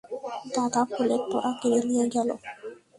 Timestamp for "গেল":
2.15-2.29